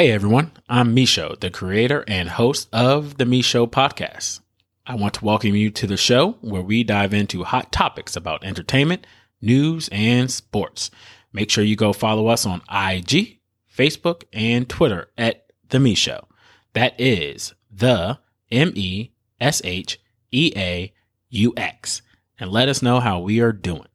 [0.00, 4.40] Hey everyone, I'm Misho, the creator and host of the Me Sheaux podcast.
[4.86, 8.42] I want to welcome you to the show where we dive into hot topics about
[8.42, 9.06] entertainment,
[9.42, 10.90] news, and sports.
[11.34, 13.40] Make sure you go follow us on IG,
[13.70, 16.24] Facebook, and Twitter at The Me Sheaux.
[16.72, 18.20] That is the
[18.50, 20.00] M E S H
[20.32, 20.94] E A
[21.28, 22.00] U X.
[22.38, 23.88] And let us know how we are doing.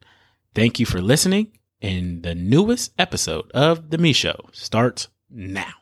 [0.54, 1.58] Thank you for listening.
[1.82, 5.74] And the newest episode of The Me Sheaux starts now.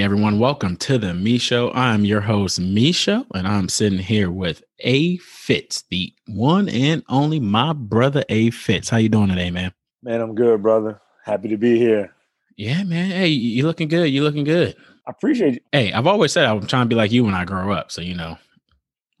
[0.00, 0.38] Alrighty, everyone.
[0.38, 1.70] Welcome to the Me Sheaux.
[1.74, 7.38] I'm your host, Misho, and I'm sitting here with A Fitz, the one and only
[7.38, 8.88] my brother A Fitz.
[8.88, 9.74] How you doing today, man?
[10.02, 11.02] Man, I'm good, brother.
[11.26, 12.14] Happy to be here.
[12.56, 13.10] Yeah, man.
[13.10, 14.06] Hey, you looking good.
[14.06, 14.74] You looking good.
[15.06, 15.60] I appreciate you.
[15.70, 17.92] Hey, I've always said I'm trying to be like you when I grow up.
[17.92, 18.38] So you know,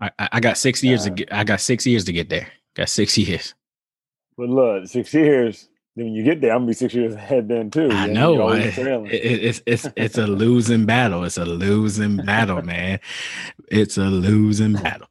[0.00, 1.30] I, I got six years to Uh, get.
[1.30, 2.48] I got six years to get there.
[2.74, 3.52] Got six years.
[4.38, 5.68] But look, six years.
[5.96, 7.88] Then when you get there, I'm gonna be six years ahead then too.
[7.90, 8.48] I know.
[8.48, 9.12] I- it-
[9.44, 11.24] it's it's it's a losing battle.
[11.24, 13.00] It's a losing battle, man.
[13.70, 15.08] It's a losing battle.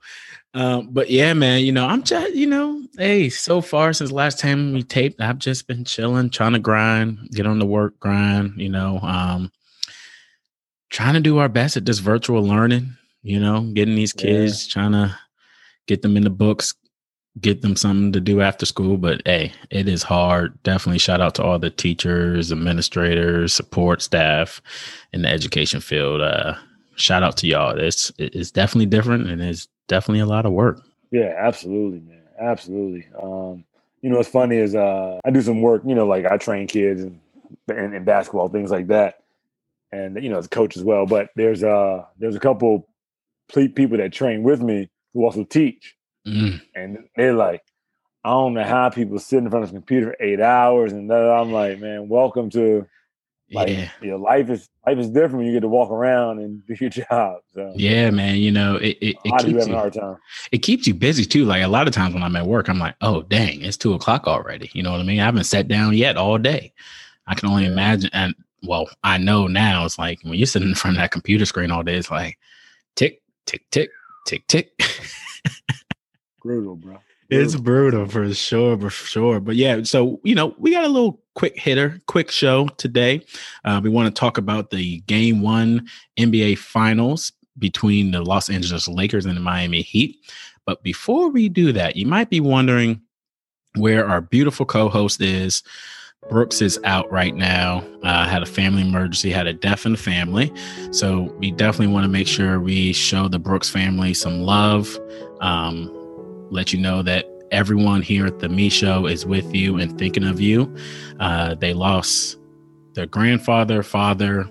[0.56, 4.40] Um, but yeah, man, you know, I'm just, you know, hey, so far since last
[4.40, 8.54] time we taped, I've just been chilling, trying to grind, get on the work grind,
[8.58, 9.52] you know, um,
[10.90, 14.24] trying to do our best at this virtual learning, you know, getting these Yeah.
[14.24, 15.16] kids, trying to
[15.88, 16.74] get them in the books,
[17.42, 18.98] get them something to do after school.
[18.98, 20.62] But hey, it is hard.
[20.64, 24.62] Definitely shout out to all the teachers, administrators, support staff
[25.14, 26.22] in the education field.
[26.22, 26.56] Uh,
[26.96, 27.78] shout out to y'all.
[27.78, 30.82] It's it's definitely different and it's definitely a lot of work.
[31.12, 32.22] Yeah, absolutely, man.
[32.40, 33.08] Absolutely.
[33.22, 33.66] Um,
[34.02, 35.82] you know, what's funny is uh, I do some work.
[35.86, 37.20] You know, like I train kids and
[37.68, 39.24] in, in basketball, things like that,
[39.92, 41.06] and you know, as a coach as well.
[41.06, 42.88] But there's uh, there's a couple
[43.54, 45.96] people that train with me who also teach,
[46.28, 47.62] Mm, and they're like,
[48.24, 51.10] I don't know how people sit in front of a computer for eight hours, and
[51.10, 52.86] that I'm like, man, welcome to
[53.52, 53.90] like yeah.
[54.02, 56.76] you know, life is life is different when you get to walk around and do
[56.80, 57.40] your job.
[57.54, 58.36] So Yeah, man.
[58.36, 60.18] You know, it it, it keeps people having a you, hard time.
[60.52, 61.46] it keeps you busy too.
[61.46, 63.94] Like a lot of times when I'm at work, I'm like, oh dang, it's two
[63.94, 64.70] o'clock already.
[64.74, 65.20] You know what I mean?
[65.20, 66.74] I haven't sat down yet all day.
[67.26, 67.72] I can only Yeah.
[67.72, 68.10] imagine.
[68.14, 71.46] And well, I know now it's like when you're sitting in front of that computer
[71.46, 72.38] screen all day, it's like
[72.96, 73.90] tick, tick, tick,
[74.28, 74.72] tick, tick.
[76.42, 76.98] Brutal, bro.
[77.30, 78.06] It's Brutal.
[78.06, 79.40] brutal for sure, for sure.
[79.40, 83.22] But yeah, so you know, we got a little quick hitter, quick show today.
[83.64, 88.88] Uh, we want to talk about the game one NBA finals between the Los Angeles
[88.88, 90.18] Lakers and the Miami Heat.
[90.66, 93.02] But before we do that, you might be wondering
[93.76, 95.62] where our beautiful co-host is.
[96.30, 97.84] Brooks is out right now.
[98.04, 100.52] Uh, had a family emergency, had a death in the family.
[100.92, 105.00] So we definitely want to make sure we show the Brooks family some love.
[105.42, 105.90] Um,
[106.50, 110.24] let you know that everyone here at the Me Sheaux is with you and thinking
[110.24, 110.74] of you.
[111.20, 112.38] Uh, they lost
[112.94, 114.50] their grandfather, father,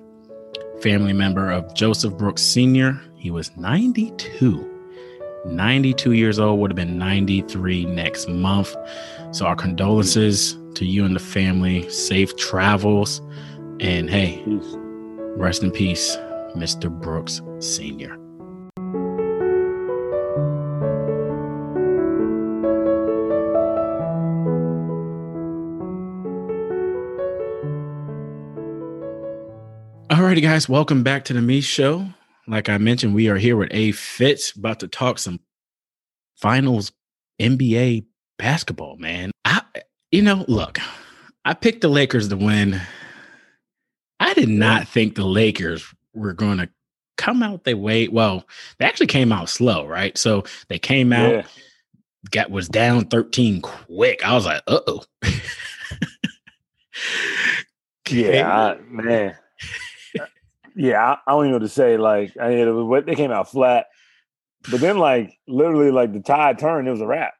[0.80, 3.00] family member of Joseph Brooks Sr.
[3.16, 4.74] He was 92.
[5.46, 8.74] 92 years old, would have been 93 next month.
[9.30, 11.88] So, our condolences to you and the family.
[11.90, 13.20] Safe travels.
[13.80, 14.42] And hey,
[15.36, 16.16] rest in peace,
[16.56, 16.90] Mr.
[16.90, 18.18] Brooks Sr.
[30.38, 32.14] Alrighty, guys, welcome back to the Me Sheaux.
[32.46, 35.40] Like I mentioned, we are here with A Fitz, about to talk some
[36.36, 36.92] finals
[37.40, 38.04] NBA
[38.38, 39.32] basketball, man.
[39.44, 39.62] I
[40.12, 40.78] you know, look,
[41.44, 42.80] I picked the Lakers to win.
[44.20, 45.84] I did not think the Lakers
[46.14, 46.70] were going to
[47.16, 48.06] come out their way.
[48.06, 48.46] Well,
[48.78, 50.16] they actually came out slow, right?
[50.16, 51.46] So they came out, Yeah.
[52.30, 54.24] got was down 13 quick.
[54.24, 55.02] I was like, uh oh.
[58.08, 59.34] Yeah, I, man.
[60.78, 61.96] Yeah, I, don't even know what to say.
[61.96, 63.86] Like, I mean, it was, what- they came out flat,
[64.70, 66.86] but then, like, literally, like the tide turned.
[66.86, 67.34] It was a wrap.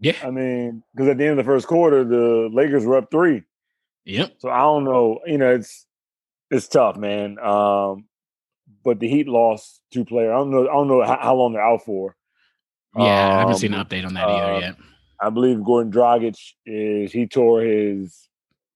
[0.00, 0.16] yeah.
[0.22, 3.42] I mean, because at the end of the first quarter, the Lakers were up three.
[4.04, 4.34] Yep.
[4.38, 5.20] So I don't know.
[5.26, 5.86] You know, it's
[6.50, 7.38] it's tough, man.
[7.38, 8.06] Um,
[8.84, 10.30] but the Heat lost two players.
[10.32, 10.62] I don't know.
[10.68, 12.16] I don't know how, how long they're out for.
[12.96, 14.76] Yeah, I haven't seen an Um, update on that either uh, yet.
[15.20, 16.36] I believe Goran Dragic
[16.66, 18.28] is he tore his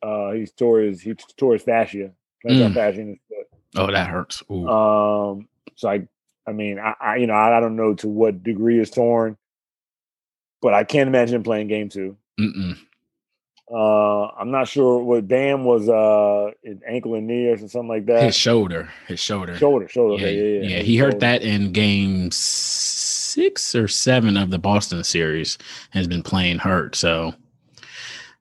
[0.02, 2.12] uh he tore his he tore his fascia,
[2.46, 2.74] plantar Mm.
[2.74, 3.18] fascia in his.
[3.76, 4.42] Oh, that hurts.
[4.50, 4.68] Ooh.
[4.68, 6.06] Um, so I,
[6.46, 9.36] I mean, I, I you know, I, I don't know to what degree is torn,
[10.62, 12.16] but I can't imagine playing game two.
[12.40, 12.78] Mm-mm.
[13.68, 15.88] Uh, I'm not sure what Bam was.
[15.88, 18.22] Uh, his ankle and knee or something like that.
[18.22, 18.88] His shoulder.
[19.08, 19.56] His shoulder.
[19.56, 20.22] shoulder, shoulder.
[20.22, 20.82] Yeah, yeah, yeah, yeah.
[20.82, 25.58] He hurt that in game six or seven of the Boston series.
[25.90, 27.34] Has been playing hurt, so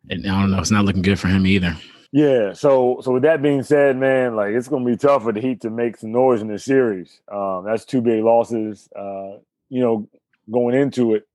[0.10, 0.60] and I don't know.
[0.60, 1.76] It's not looking good for him either.
[2.12, 2.54] Yeah.
[2.54, 5.62] So, so with that being said, man, like it's gonna be tough for the Heat
[5.62, 7.20] to make some noise in this series.
[7.32, 8.90] Um, that's two big losses.
[8.96, 9.38] Uh,
[9.70, 10.08] you know,
[10.52, 11.28] going into it,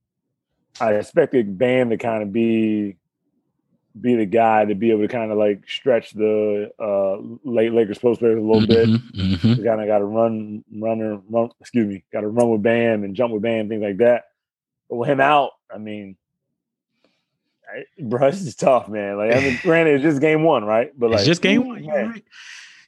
[0.80, 2.96] I expected Bam to kind of be
[4.00, 7.98] be the guy to be able to kind of like stretch the uh late Lakers
[7.98, 8.88] post players a little bit.
[8.88, 9.64] Mhm, mhm.
[9.64, 11.50] Kind of got to run, runner, run.
[11.60, 14.26] Excuse me, got to run with Bam and jump with Bam, things like that.
[14.88, 16.16] But with him out, I mean,
[17.98, 19.16] bro, this is tough, man.
[19.16, 20.92] Like, I mean, granted, it's just game one, right?
[20.98, 21.86] But like, it's just game one.
[21.86, 22.24] Right.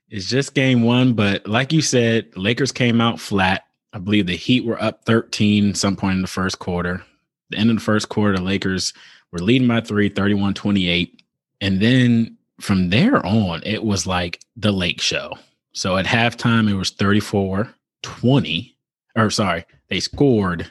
[0.08, 3.64] It's just game one, but like you said, Lakers came out flat.
[3.94, 7.02] I believe the Heat were up 13 some point in the first quarter.
[7.50, 8.93] The end of the first quarter, the Lakers
[9.31, 11.23] were leading by three, 31 28.
[11.62, 15.32] And then from there on, it was like the Lake Show.
[15.73, 18.76] So at halftime, it was 34 20.
[19.17, 20.70] Or sorry, they scored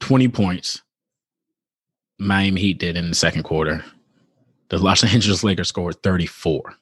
[0.00, 0.82] 20 points.
[2.20, 3.84] Miami Heat did in the second quarter.
[4.68, 6.74] The Los Angeles Lakers scored 34.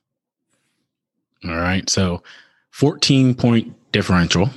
[1.45, 1.89] All right.
[1.89, 2.23] So
[2.71, 4.51] 14 point differential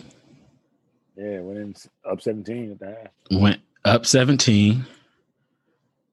[1.15, 1.75] Yeah, went in
[2.09, 3.39] up 17 at the half.
[3.39, 4.85] went up 17,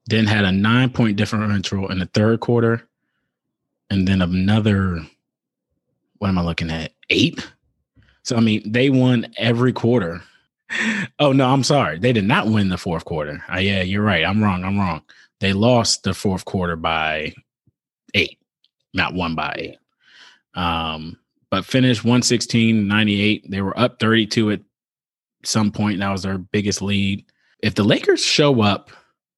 [0.07, 2.87] then had a nine point differential in the third quarter,
[3.89, 4.99] and then another,
[6.19, 6.93] what am I looking at?
[7.09, 7.47] Eight.
[8.23, 10.21] So, I mean, they won every quarter.
[11.19, 11.99] Oh, no, I'm sorry.
[11.99, 13.43] They did not win the fourth quarter.
[13.51, 14.23] Uh, yeah, you're right.
[14.23, 14.63] I'm wrong.
[14.63, 15.01] I'm wrong.
[15.39, 17.33] They lost the fourth quarter by
[18.13, 18.39] eight,
[18.93, 19.77] not one by eight.
[20.53, 21.17] Um,
[21.49, 23.49] but finished 116 98.
[23.49, 24.61] They were up 32 at
[25.43, 25.99] some point.
[25.99, 27.25] That was their biggest lead.
[27.61, 28.91] If the Lakers show up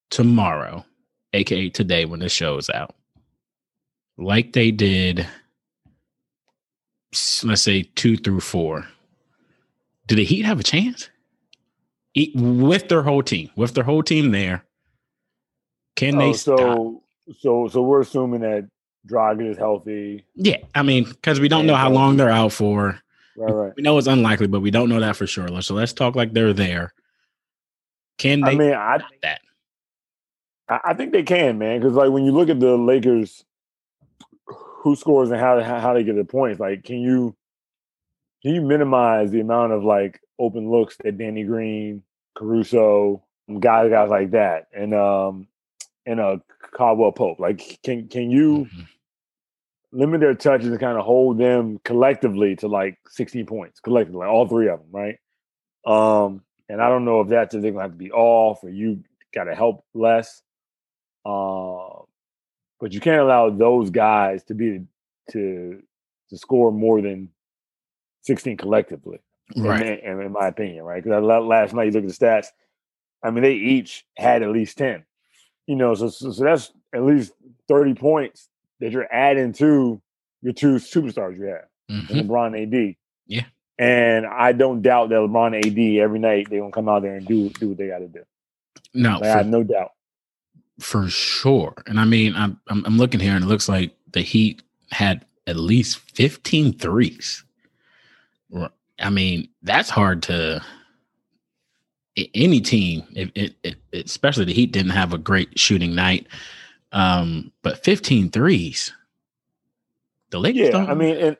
[0.10, 0.86] tomorrow,
[1.34, 2.95] aka today when the show is out,
[4.18, 5.25] like they did,
[7.44, 8.88] let's say two through four,
[10.07, 11.10] do the Heat have a chance?
[12.16, 14.66] With their whole team, with their whole team there,
[15.96, 16.58] can they Oh, stop?
[16.58, 17.04] so,
[17.40, 18.68] so, so we're assuming that
[19.08, 20.25] Dragic is healthy.
[20.36, 23.00] Yeah, I mean, because we don't know how long they're out for.
[23.38, 23.74] Right, right.
[23.75, 25.62] We know it's unlikely, but we don't know that for sure.
[25.62, 26.94] So let's talk like they're there.
[28.18, 29.42] Can they I mean, I, that?
[30.68, 31.80] I think they can, man.
[31.80, 33.44] Because like when you look at the Lakers,
[34.46, 37.36] who scores and how how how they get the points, like can you
[38.42, 42.04] can you minimize the amount of like open looks that Danny Green,
[42.36, 43.24] Caruso,
[43.60, 45.48] guys guys like that, and um
[46.06, 46.38] and uh
[46.74, 48.88] Caldwell Pope, like can can you Mhm.
[49.92, 54.48] limit their touches and kind of hold them collectively to like 16 points collectively, all
[54.48, 55.18] three of them, right?
[55.86, 58.70] Um, and I don't know if that's if they're gonna have to be off or
[58.70, 59.04] you
[59.34, 60.42] gotta help less.
[61.26, 62.00] Uh,
[62.80, 64.86] but you can't allow those guys to be
[65.32, 65.84] to
[66.30, 67.30] to score more than
[68.22, 69.20] 16 collectively,
[69.56, 70.00] Right.
[70.00, 71.03] in, in my opinion, right?
[71.03, 72.48] Because last night you look at the stats,
[73.24, 75.03] I mean they each had at least 10.
[75.68, 77.33] You know, so so, so that's at least
[77.68, 78.50] 30 points
[78.80, 80.01] that you're adding to
[80.42, 82.07] your two superstars you have, Mhm.
[82.27, 82.95] LeBron AD.
[83.27, 83.45] Yeah.
[83.77, 87.25] And I don't doubt that LeBron AD every night they're gonna come out there and
[87.27, 88.24] do do what they got to do.
[88.93, 89.91] No, Like, I have no doubt.
[90.79, 91.74] for sure.
[91.88, 95.25] And I mean, I'm, I'm I'm looking here and it looks like the Heat had
[95.48, 97.43] at least 15 threes.
[99.01, 100.62] I mean, that's hard to
[102.36, 106.27] any team, if it, it, especially the Heat didn't have a great shooting night.
[106.91, 108.91] Um, but 15 threes.
[110.31, 111.38] The Lakers Yeah, don't I mean, and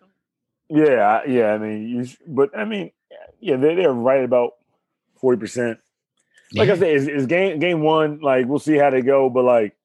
[0.70, 1.54] yeah, yeah.
[1.54, 2.92] I mean, you, but I mean,
[3.40, 4.52] yeah, they're they're right about
[5.16, 5.80] forty percent.
[6.54, 8.20] Like yeah, I said, it's, it's game game one.
[8.20, 9.76] Like we'll see how they go, but like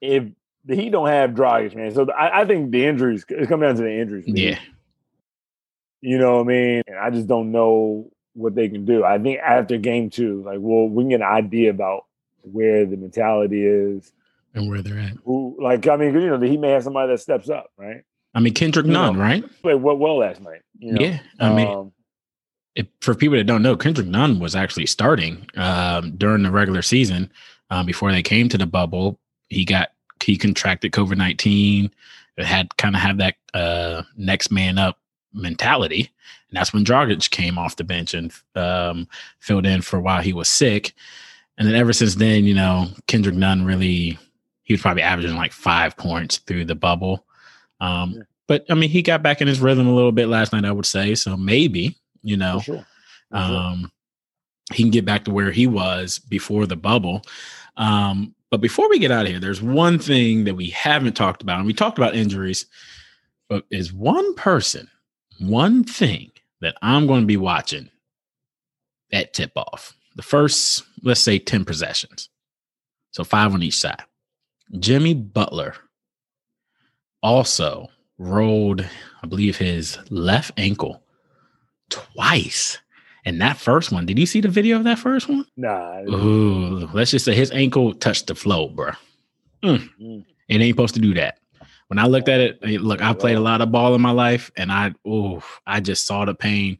[0.00, 0.24] if
[0.66, 3.76] the Heat don't have Dragic, man, so I, I think the injuries it's coming down
[3.76, 4.26] to the injuries.
[4.26, 4.58] the yeah.
[6.00, 6.82] You know what I mean.
[6.86, 9.04] And I just don't know what they can do.
[9.04, 12.06] I think after game two, like, well, we can get an idea about
[12.42, 14.12] where the mentality is.
[14.54, 15.12] And where they're at.
[15.24, 18.02] Who, like, I mean, you know, he may have somebody that steps up, right?
[18.34, 19.62] I mean, Kendrick You know, Nunn, right?
[19.62, 20.62] Played well, well last night.
[20.78, 21.00] You know?
[21.00, 21.20] yeah.
[21.38, 21.92] I mean, Um,
[22.74, 26.82] if, for people that don't know, Kendrick Nunn was actually starting um, during the regular
[26.82, 27.30] season
[27.70, 29.18] um, before they came to the bubble.
[29.48, 29.90] He got
[30.22, 31.90] he contracted COVID nineteen.
[32.38, 34.98] Had kind of had that uh, next man up
[35.32, 36.10] mentality,
[36.48, 39.08] and that's when Dragic came off the bench and um,
[39.38, 40.94] filled in for while he was sick.
[41.58, 44.18] And then ever since then, you know, Kendrick Nunn really
[44.62, 47.26] he was probably averaging like five points through the bubble.
[47.80, 48.22] Um, Yeah.
[48.46, 50.64] but I mean, he got back in his rhythm a little bit last night.
[50.64, 51.36] I would say so.
[51.36, 52.86] Maybe you know, For sure.
[53.30, 54.76] For um, sure.
[54.76, 57.22] he can get back to where he was before the bubble.
[57.76, 61.40] Um, but before we get out of here, there's one thing that we haven't talked
[61.42, 62.66] about, and we talked about injuries,
[63.48, 64.88] but is one person,
[65.40, 66.30] one thing
[66.60, 67.90] that I'm going to be watching
[69.12, 69.94] at tip off.
[70.16, 72.28] The first, let's say, 10 possessions.
[73.12, 74.02] So five on each side.
[74.78, 75.74] Jimmy Butler
[77.22, 78.86] also rolled,
[79.22, 81.02] I believe, his left ankle
[81.88, 82.78] twice.
[83.24, 85.44] And that first one, did you see the video of that first one?
[85.56, 86.00] Nah.
[86.02, 88.92] Ooh, let's just say his ankle touched the floor, bro.
[89.62, 89.90] Mm.
[90.00, 90.24] Mm.
[90.48, 91.38] It ain't supposed to do that.
[91.90, 94.48] When I looked at it, look, I played a lot of ball in my life,
[94.56, 96.78] and I, oh, I just saw the pain.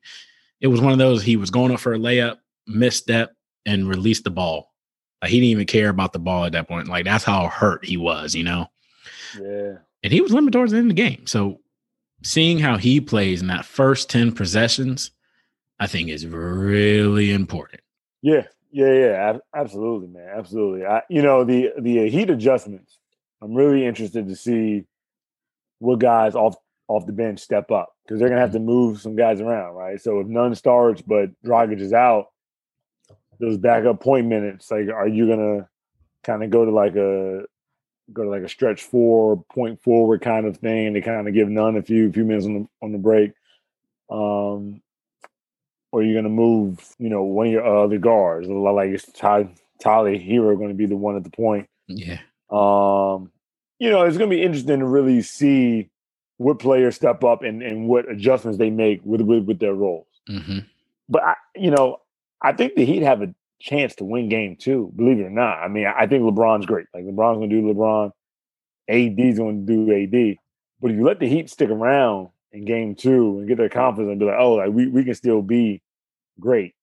[0.61, 1.21] It was one of those.
[1.21, 2.37] He was going up for a layup,
[2.69, 3.35] misstep,
[3.67, 4.73] and released the ball.
[5.21, 6.87] Like he didn't even care about the ball at that point.
[6.87, 8.69] Like that's how hurt he was, you know.
[9.37, 9.79] Yeah.
[10.05, 11.27] And he was limited towards the end of the game.
[11.27, 11.61] So
[12.23, 15.11] seeing how he plays in that first ten possessions,
[15.81, 17.81] I think is really important.
[18.23, 20.87] Yeah, yeah, yeah, absolutely, man, absolutely.
[20.87, 22.99] I, you know, the the heat adjustments.
[23.43, 24.85] I'm really interested to see
[25.81, 26.57] what guys off
[26.89, 30.01] off the bench step up because they're gonna have to move some guys around, right?
[30.01, 32.27] So if Nunn starts but Dragic is out,
[33.39, 35.69] those backup point minutes, like, are you gonna
[36.25, 37.43] kind of go to like a
[38.13, 41.49] go to like a stretch four point forward kind of thing to kind of give
[41.49, 43.33] Nunn a few few minutes on the on the break?
[44.11, 44.83] Um,
[45.93, 49.49] or you're gonna move, you know, one of your other guards, like it's Ty,
[49.81, 51.69] Tyler Herro going to be the one at the point.
[51.89, 52.19] Yeah.
[52.51, 53.33] Um,
[53.81, 55.91] you know, it's going to be interesting to really see
[56.37, 60.07] what players step up and, and what adjustments they make with with, with their roles.
[60.29, 60.61] hmm
[61.09, 61.97] But I, you know,
[62.41, 64.93] I think the Heat have a chance to win game two.
[64.95, 66.87] Believe it or not, I mean, I think LeBron's great.
[66.95, 68.13] Like LeBron's going to do LeBron,
[68.89, 70.37] AD's going to do AD.
[70.81, 74.11] But if you let the Heat stick around in game two and get their confidence
[74.11, 75.83] and be like, oh, like we, we can still be
[76.39, 76.75] great,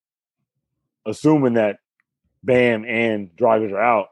[1.06, 1.78] assuming that
[2.44, 4.08] Bam and Drivers are out.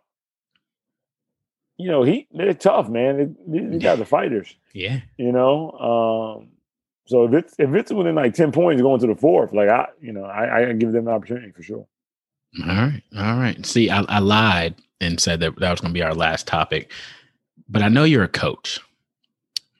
[1.77, 3.35] You know, he they're tough, man.
[3.47, 4.55] They- These guys are fighters.
[4.73, 5.01] Yeah.
[5.17, 5.71] You know,
[6.41, 6.49] um,
[7.07, 9.87] so if it's if it's within like ten points going to the fourth, like I,
[10.01, 11.87] you know, I, I give them an opportunity for sure.
[12.61, 13.01] All right.
[13.17, 13.65] All right.
[13.65, 16.91] See, I, I lied and said that that was going to be our last topic,
[17.67, 18.79] but I know you're a coach.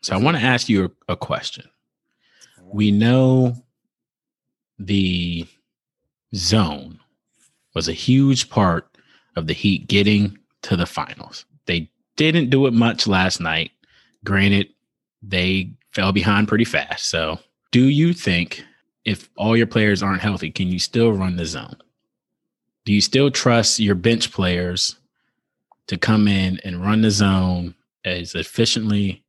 [0.01, 1.67] So I want to ask you a, a question.
[2.61, 3.55] We know
[4.77, 5.47] the
[6.35, 6.99] zone
[7.73, 8.87] was a huge part
[9.35, 11.45] of the Heat getting to the finals.
[11.65, 13.71] They didn't do it much last night.
[14.23, 14.69] Granted,
[15.21, 17.07] they fell behind pretty fast.
[17.07, 17.39] So,
[17.71, 18.63] do you think
[19.05, 21.77] if all your players aren't healthy, can you still run the zone?
[22.85, 24.97] Do you still trust your bench players
[25.87, 29.23] to come in and run the zone as efficiently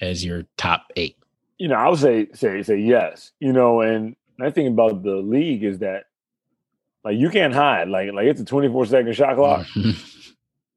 [0.00, 1.16] as your top eight?
[1.58, 3.32] You know, I would say say say yes.
[3.40, 6.04] You know, and my thing about the league is that
[7.04, 7.88] like you can't hide.
[7.88, 9.66] Like like it's a twenty four second shot clock.
[9.68, 10.17] Mm-hmm.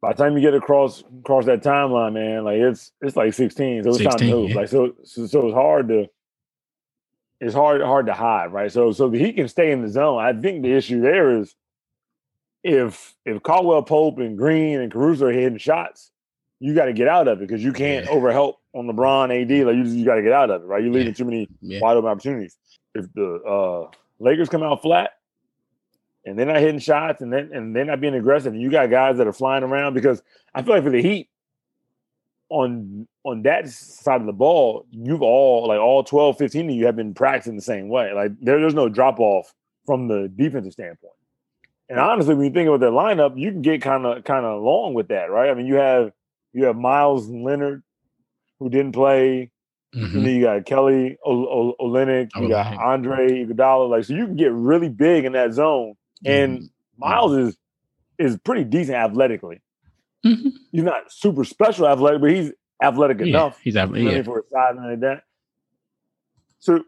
[0.02, 3.84] By the time you get across across that timeline, man, like it's it's like sixteen.
[3.84, 4.50] So it's time to move.
[4.50, 4.56] yeah.
[4.56, 6.08] Like so, so so it's hard to
[7.40, 8.72] it's hard hard to hide, right?
[8.72, 10.20] So so he can stay in the zone.
[10.24, 11.56] I think the issue there is
[12.64, 16.12] if if Caldwell Pope and Green and Caruso are hitting shots,
[16.60, 18.12] you got to get out of it because you can't Yeah.
[18.12, 19.66] overhelp on LeBron AD.
[19.68, 20.84] Like you just, you got to get out of it, right?
[20.84, 21.14] You're leaving Yeah.
[21.14, 21.48] too many
[21.80, 22.56] wide open opportunities.
[22.96, 25.12] If the uh, Lakers come out flat
[26.26, 28.90] and they're not hitting shots and then and they're not being aggressive, and you got
[28.90, 30.22] guys that are flying around because
[30.54, 31.30] I feel like for the Heat
[32.50, 36.86] on on that side of the ball, you've all like all 12, 15 of you
[36.86, 38.12] have been practicing the same way.
[38.14, 39.54] Like there, there's no drop off
[39.86, 41.14] from the defensive standpoint.
[41.90, 44.62] And honestly, when you think about their lineup, you can get kind of kind of
[44.62, 45.50] along with that, right?
[45.50, 46.12] I mean, you have
[46.54, 47.84] you have Meyers Leonard
[48.60, 49.52] who didn't play.
[49.96, 50.14] Mhm.
[50.16, 52.78] And then you got Kelly o- o- Olynyk, you got.
[52.80, 53.90] Andre Iguodala.
[53.90, 55.96] Like, so you can get really big in that zone.
[56.26, 57.58] And Meyers is
[58.20, 59.62] is pretty decent athletically.
[60.26, 60.52] Mhm.
[60.72, 62.52] He's not super special athletic, but he's
[62.84, 63.60] athletic Yeah, enough.
[63.62, 64.22] he's athletic Yeah.
[64.24, 65.24] for a size and like that.
[66.60, 66.84] So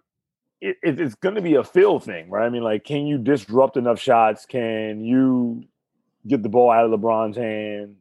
[0.62, 2.46] it, it- it's going to be a feel thing, right?
[2.46, 4.46] I mean, like, can you disrupt enough shots?
[4.46, 5.64] Can you
[6.28, 7.96] get the ball out of LeBron's hand?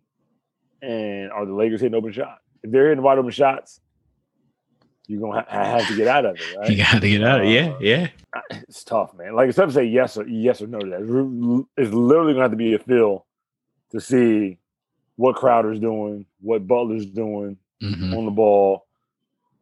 [0.82, 2.40] And are the Lakers hitting open shots?
[2.62, 3.80] If they're hitting wide open shots,
[5.12, 6.70] you're gonna ha- have to get out of it, right?
[6.70, 7.40] You got to get out.
[7.42, 7.50] Of it.
[7.50, 7.68] Yeah.
[7.70, 8.08] Uh, Yeah.
[8.68, 9.34] it's tough, man.
[9.34, 11.00] Like it's tough to say yes or yes or no to that.
[11.80, 13.26] It's- literally gonna have to be a feel
[13.90, 14.58] to see
[15.16, 18.16] what Crowder's doing, what Butler's doing Mhm.
[18.16, 18.86] on the ball.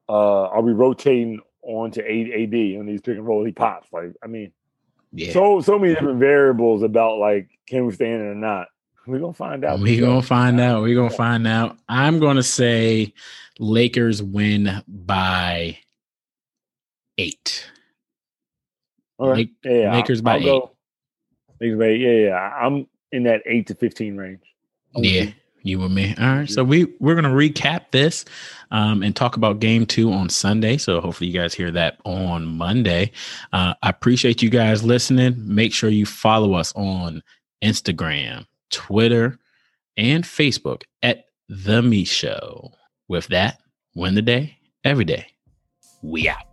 [0.08, 3.44] Uh, are we rotating onto A- AD on these pick and roll?
[3.44, 3.92] He pops.
[3.92, 4.52] Like I mean,
[5.12, 5.32] Yeah.
[5.32, 8.68] so so many different variables about like can we stay in it or not.
[9.06, 9.80] We're gonna find out.
[9.80, 10.82] We're gonna find out.
[10.82, 11.78] We're gonna find out.
[11.88, 13.12] I'm gonna say
[13.58, 15.78] Lakers win by
[17.18, 17.66] eight.
[19.18, 19.36] All right.
[19.38, 20.44] Lake, yeah, Lakers by I'll eight.
[20.44, 20.70] Go,
[21.60, 22.00] Lakers by eight.
[22.00, 22.54] Yeah, yeah.
[22.60, 24.42] I'm in that eight to fifteen range.
[24.94, 25.30] Yeah.
[25.62, 26.14] You and me.
[26.18, 26.48] All right.
[26.48, 28.24] So we we're gonna recap this
[28.70, 30.78] um, and talk about game two on Sunday.
[30.78, 33.12] So hopefully you guys hear that on Monday.
[33.52, 35.34] Uh, I appreciate you guys listening.
[35.36, 37.22] Make sure you follow us on
[37.62, 39.38] Instagram, Twitter,
[39.96, 42.72] and Facebook at the Me Sheaux.
[43.08, 43.60] With that,
[43.94, 45.26] win the day every day.
[46.02, 46.49] We out.